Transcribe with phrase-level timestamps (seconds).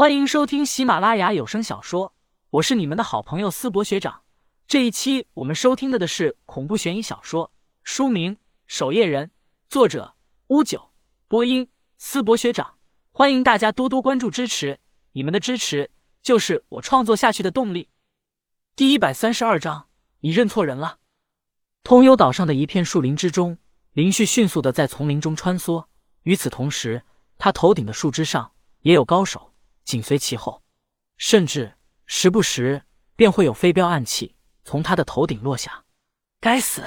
[0.00, 2.14] 欢迎收听喜马拉雅有声小说，
[2.48, 4.22] 我是你们的好朋友思博学长。
[4.66, 8.36] 这一期我们收听的的是恐怖悬疑小说，书名
[8.66, 9.26] 《守夜人》，
[9.68, 10.14] 作者
[10.46, 10.92] 乌九，
[11.28, 11.68] 播音
[11.98, 12.78] 思博学长。
[13.12, 14.80] 欢迎大家多多关注支持，
[15.12, 15.90] 你们的支持
[16.22, 17.90] 就是我创作下去的动力。
[18.74, 19.88] 第一百三十二章，
[20.20, 21.00] 你认错人了。
[21.84, 23.58] 通幽岛上的一片树林之中，
[23.92, 25.84] 林旭迅速的在丛林中穿梭，
[26.22, 27.02] 与此同时，
[27.36, 29.49] 他头顶的树枝上也有高手。
[29.90, 30.62] 紧随其后，
[31.16, 31.74] 甚至
[32.06, 32.84] 时不时
[33.16, 35.84] 便会有飞镖暗器从他的头顶落下。
[36.38, 36.84] 该死！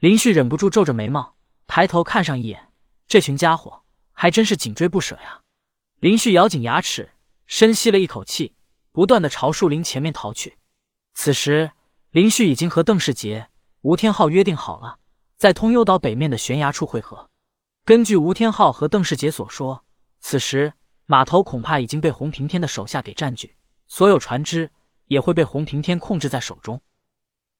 [0.00, 2.70] 林旭忍不住皱着眉毛，抬头看上一眼，
[3.08, 5.40] 这群家伙还真是紧追不舍呀。
[5.98, 7.12] 林旭咬紧牙齿，
[7.46, 8.54] 深吸了一口气，
[8.92, 10.58] 不断的朝树林前面逃去。
[11.14, 11.70] 此时，
[12.10, 13.48] 林旭已经和邓世杰、
[13.80, 14.98] 吴天昊约定好了，
[15.38, 17.30] 在通幽岛北面的悬崖处汇合。
[17.86, 19.86] 根据吴天昊和邓世杰所说，
[20.20, 20.74] 此时。
[21.06, 23.56] 码头恐怕已经被洪平天的手下给占据，
[23.86, 24.70] 所有船只
[25.06, 26.80] 也会被洪平天控制在手中。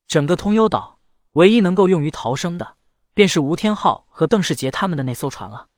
[0.08, 0.98] 整个通幽岛
[1.32, 2.76] 唯一能够用于逃生的，
[3.14, 5.68] 便是吴天昊和邓世杰他们的那艘船了。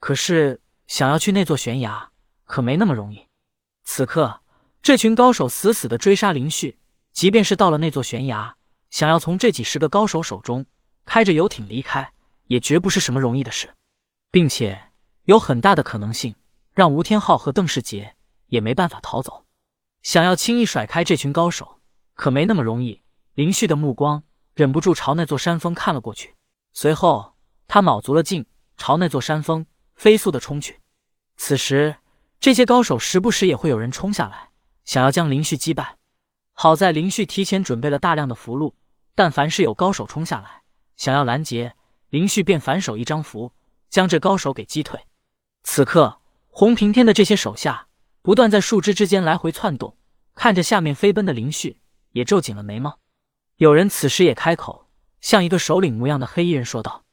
[0.00, 2.10] 可是想要去那座悬崖，
[2.44, 3.28] 可没那么容易。
[3.84, 4.40] 此刻，
[4.82, 6.78] 这群高手死死的追杀林旭，
[7.12, 8.56] 即便是到了那座悬崖，
[8.90, 10.66] 想要从这几十个高手手中
[11.04, 12.12] 开着游艇离开，
[12.46, 13.74] 也绝不是什么容易的事，
[14.32, 14.90] 并且
[15.24, 16.34] 有很大的可能性。
[16.74, 19.44] 让吴天昊和邓世杰也没办法逃走，
[20.02, 21.80] 想要轻易甩开这群高手，
[22.14, 23.02] 可没那么容易。
[23.34, 24.22] 林旭的目光
[24.54, 26.34] 忍不住朝那座山峰看了过去，
[26.72, 27.34] 随后
[27.68, 28.46] 他卯足了劲，
[28.78, 30.80] 朝那座山峰飞速的冲去。
[31.36, 31.96] 此时，
[32.40, 34.48] 这些高手时不时也会有人冲下来，
[34.86, 35.98] 想要将林旭击败。
[36.54, 38.72] 好在林旭提前准备了大量的符箓，
[39.14, 40.62] 但凡是有高手冲下来，
[40.96, 41.74] 想要拦截，
[42.08, 43.52] 林旭便反手一张符，
[43.90, 44.98] 将这高手给击退。
[45.64, 46.21] 此刻。
[46.54, 47.88] 洪平天的这些手下
[48.20, 49.96] 不断在树枝之间来回窜动，
[50.34, 52.98] 看着下面飞奔的林旭，也皱紧了眉毛。
[53.56, 54.90] 有人此时也开口，
[55.22, 57.04] 像一个首领模样的黑衣人说道：“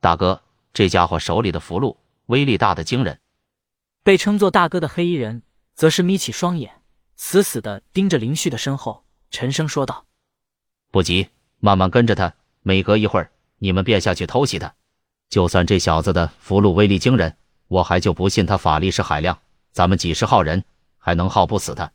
[0.00, 0.42] 大哥，
[0.72, 3.20] 这家伙手里的符箓威力大的惊人。”
[4.02, 5.42] 被称作大哥的黑衣人
[5.74, 6.80] 则是眯起双眼，
[7.16, 10.06] 死死的盯着林旭的身后，沉声说道
[10.90, 11.28] ：“不急，
[11.60, 14.74] 慢慢跟着他，每隔一会儿，你们便下去偷袭他。
[15.28, 17.36] 就算这小子的符箓威力惊人。”
[17.68, 19.38] 我还就不信他法力是海量，
[19.72, 20.64] 咱们几十号人
[20.98, 21.90] 还能耗不死他。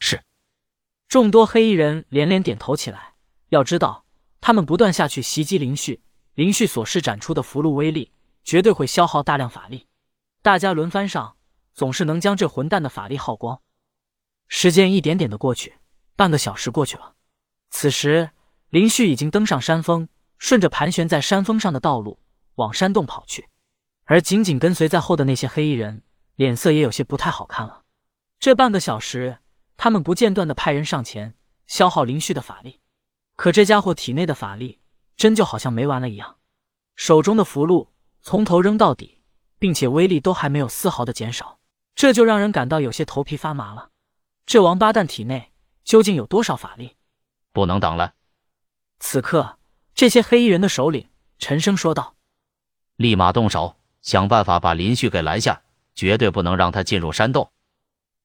[0.00, 0.22] 是，
[1.08, 3.14] 众多黑衣人连连点头起来。
[3.48, 4.04] 要知道，
[4.40, 6.02] 他们不断下去袭击林旭，
[6.34, 8.12] 林旭所施展出的符箓威力，
[8.44, 9.86] 绝对会消耗大量法力。
[10.42, 11.36] 大家轮番上，
[11.74, 13.60] 总是能将这混蛋的法力耗光。
[14.46, 15.74] 时间一点点的过去，
[16.14, 17.14] 半个小时过去了。
[17.70, 18.30] 此时，
[18.70, 20.08] 林旭已经登上山峰，
[20.38, 22.18] 顺着盘旋在山峰上的道路
[22.54, 23.48] 往山洞跑去。
[24.10, 26.02] 而紧紧跟随在后的那些黑衣人，
[26.34, 27.82] 脸色也有些不太好看了。
[28.40, 29.40] 这半个小时，
[29.76, 31.34] 他们不间断的派人上前
[31.66, 32.80] 消耗林旭的法力，
[33.36, 34.80] 可这家伙体内的法力
[35.14, 36.38] 真就好像没完了一样，
[36.96, 37.88] 手中的符箓
[38.22, 39.20] 从头扔到底，
[39.58, 41.58] 并且威力都还没有丝毫的减少，
[41.94, 43.90] 这就让人感到有些头皮发麻了。
[44.46, 45.52] 这王八蛋体内
[45.84, 46.96] 究竟有多少法力？
[47.52, 48.14] 不能等了！
[49.00, 49.58] 此刻，
[49.94, 52.16] 这些黑衣人的首领沉声说道
[52.96, 53.74] ：“立马动手！”
[54.08, 55.60] 想办法把林旭给拦下，
[55.94, 57.52] 绝对不能让他进入山洞。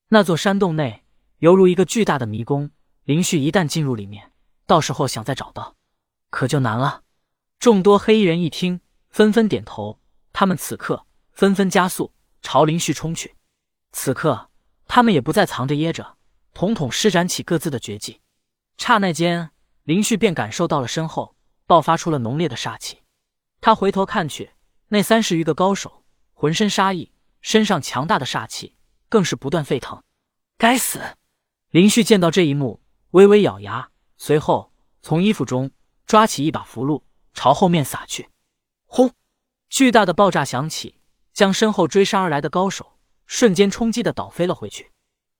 [0.08, 1.04] 那座山洞内
[1.40, 2.72] 犹如一个巨大的迷宫，
[3.04, 4.32] 林旭一旦进入里面，
[4.66, 5.76] 到时候想再找到，
[6.30, 7.02] 可就难了。
[7.60, 8.80] 众多黑衣人一听，
[9.10, 10.00] 纷纷点头，
[10.32, 13.36] 他们此刻纷纷加速朝林旭冲去。
[13.92, 14.50] 此刻，
[14.88, 16.16] 他们也不再藏着掖着，
[16.54, 18.22] 统统施展起各自的绝技。
[18.78, 19.52] 刹那间，
[19.84, 21.36] 林旭便感受到了身后
[21.68, 23.00] 爆发出了浓烈的杀气。
[23.60, 24.52] 他回头看去。
[24.90, 27.12] 那三十余个高手浑身杀意，
[27.42, 28.76] 身上强大的煞气
[29.10, 30.04] 更是不断沸腾。
[30.58, 31.18] 该死！
[31.70, 35.72] 林旭见到这一幕，微微咬牙，随后从衣服中
[36.06, 37.02] 抓起一把符箓，
[37.34, 38.30] 朝后面撒去。
[38.86, 39.12] 轰！
[39.70, 41.00] 巨大的爆炸响起，
[41.34, 44.92] 将身后追杀而来的高手瞬间冲击的倒飞了回去，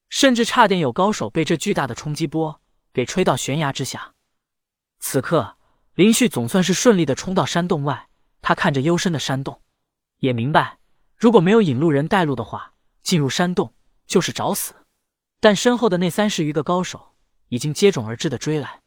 [0.10, 2.60] 甚至差点有高手被这巨大的冲击波
[2.92, 4.14] 给吹到悬崖之下。
[5.00, 5.58] 此刻，
[5.94, 8.10] 林旭总算是顺利的冲到山洞外。
[8.44, 9.62] 他看着幽深的山洞，
[10.18, 10.78] 也明白，
[11.18, 13.74] 如果没有引路人带路的话，进入山洞
[14.06, 14.76] 就是找死。
[15.40, 17.16] 但身后的那三十余个高手
[17.48, 18.82] 已经接踵而至的追来，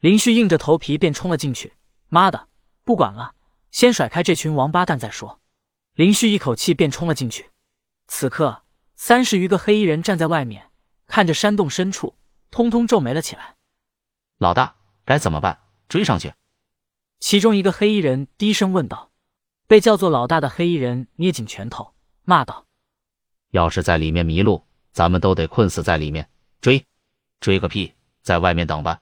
[0.00, 1.74] 林旭硬着头皮便冲了进去。
[2.08, 2.48] 妈的，
[2.84, 3.34] 不管了，
[3.70, 5.40] 先甩开这群王八蛋再说。
[5.94, 7.50] 林旭一口气便冲了进去。
[8.08, 8.64] 此刻，
[8.96, 10.70] 三十余个黑衣人站在外面，
[11.06, 12.16] 看着山洞深处，
[12.50, 13.54] 通通皱眉了起来。
[14.38, 14.74] 老大，
[15.04, 15.60] 该怎么办？
[15.88, 16.34] 追上去？
[17.20, 19.10] 其中一个黑衣人低声问道
[19.66, 22.66] ：“被叫做老大的黑衣人捏紧拳头，骂道
[23.50, 26.28] ：‘要是在里面迷路，咱们都得困死在里面。
[26.60, 26.86] 追，
[27.40, 29.00] 追个屁，在外面等吧。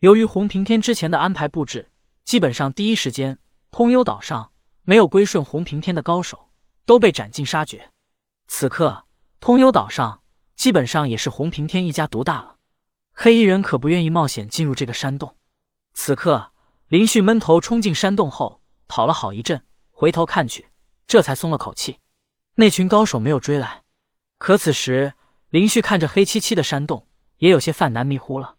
[0.00, 1.90] 由于洪平天之前的安排布置，
[2.24, 3.38] 基本上第一时间，
[3.70, 4.52] 通幽岛上
[4.82, 6.50] 没有归顺洪平天的高手
[6.86, 7.90] 都被斩尽杀绝。
[8.46, 9.04] 此刻，
[9.40, 10.22] 通幽岛上
[10.56, 12.56] 基本上也是洪平天一家独大了。
[13.12, 15.36] 黑衣人可不愿意冒险进入这个山洞。
[15.94, 16.52] 此刻，
[16.88, 20.70] 林旭闷头冲进山洞后，跑了好一阵，回头看去，
[21.06, 21.98] 这才松了口气。
[22.54, 23.84] 那群高手没有追来。
[24.38, 25.12] 可此时，
[25.50, 27.06] 林旭看着黑漆漆的山洞，
[27.36, 28.56] 也有些犯难迷糊了。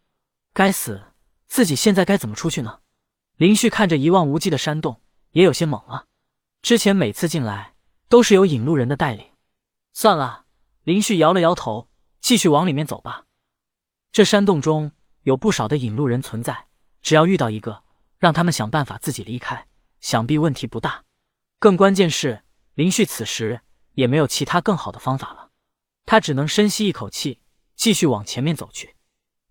[0.53, 1.05] 该死！
[1.47, 2.81] 自己现在该怎么出去呢？
[3.37, 6.05] 林旭看着一望无际的山洞，也有些懵了。
[6.61, 7.73] 之前每次进来
[8.09, 9.25] 都是有引路人的带领，
[9.91, 10.45] 算了。
[10.83, 11.89] 林旭摇了摇头，
[12.21, 13.25] 继续往里面走吧。
[14.11, 14.91] 这山洞中
[15.23, 16.67] 有不少的引路人存在，
[17.01, 17.83] 只要遇到一个，
[18.19, 19.65] 让他们想办法自己离开，
[19.99, 21.03] 想必问题不大。
[21.57, 22.43] 更关键是，
[22.75, 23.61] 林旭此时
[23.93, 25.49] 也没有其他更好的方法了，
[26.05, 27.39] 他只能深吸一口气，
[27.75, 28.95] 继续往前面走去。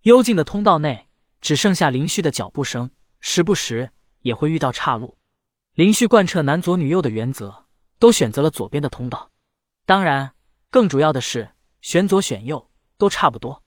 [0.03, 1.06] 幽静的通道内。
[1.41, 3.93] 只剩下林旭的脚步声，时不时
[4.23, 5.17] 也会遇到岔路。
[5.75, 7.67] 林旭贯彻男左女右的原则，
[8.00, 9.31] 都选择了左边的通道。
[9.87, 10.32] 当然，
[10.69, 13.62] 更主要的是选左选右都差不多。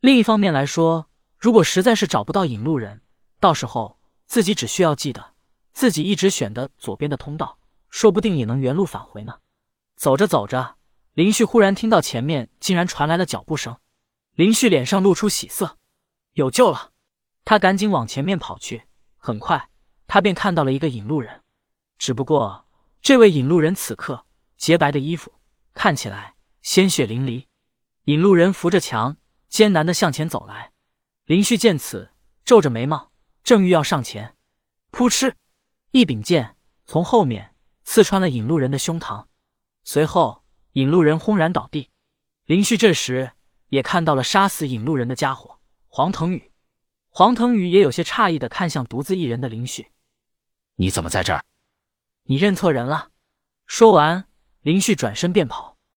[0.00, 1.08] 另一方面来说，
[1.38, 3.02] 如果实在是找不到引路人，
[3.38, 5.34] 到时候自己只需要记得
[5.72, 7.58] 自己一直选的左边的通道，
[7.88, 9.40] 说不定也能原路返回呢。
[9.96, 10.76] 走着走着，
[11.14, 13.76] 林旭忽然听到前面竟然传来了脚步声，
[14.34, 15.78] 林旭脸上露出喜色，
[16.32, 16.90] 有救了。
[17.44, 18.84] 他赶紧往前面跑去，
[19.16, 19.68] 很快
[20.06, 21.42] 他便看到了一个引路人。
[21.98, 22.66] 只不过，
[23.00, 24.26] 这位引路人此刻
[24.56, 25.32] 洁白的衣服
[25.74, 27.46] 看起来鲜血淋漓。
[28.06, 29.16] 引路人扶着墙，
[29.48, 30.72] 艰难的向前走来。
[31.26, 32.10] 林旭见此，
[32.44, 33.11] 皱着眉毛，
[33.42, 34.36] 正欲要上前，
[34.90, 35.34] 扑哧，
[35.90, 37.54] 一柄剑从后面
[37.84, 39.26] 刺穿了引路人的胸膛，
[39.84, 41.90] 随后引路人轰然倒地。
[42.44, 43.32] 林旭这时
[43.68, 45.58] 也看到了杀死引路人的家伙
[45.88, 46.50] 黄腾宇。
[47.08, 49.92] 黄腾宇也有些诧异的看向独自一人的林旭
[50.76, 51.44] ：“你怎么在这儿？
[52.24, 53.10] 你认错人了。”
[53.66, 54.26] 说完，
[54.62, 55.71] 林旭转身便跑。